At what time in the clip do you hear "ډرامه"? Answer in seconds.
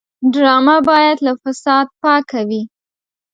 0.33-0.77